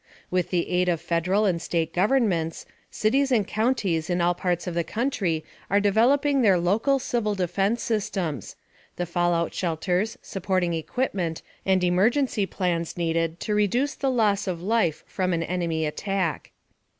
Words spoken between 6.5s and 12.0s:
local civil defense systems the fallout shelters, supporting equipment and